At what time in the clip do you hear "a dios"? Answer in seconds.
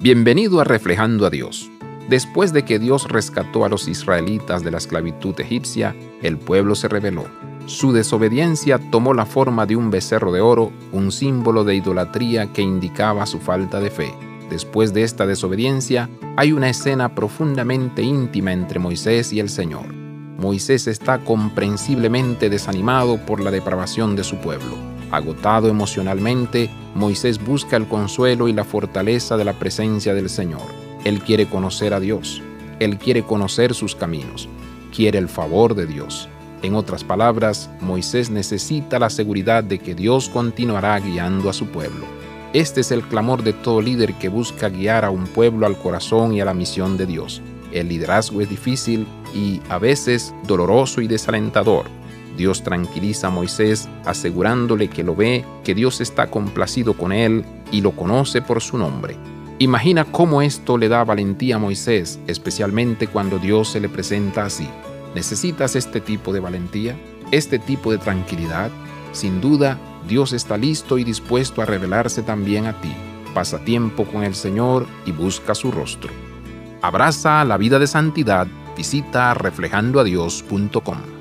1.26-1.72, 31.94-32.42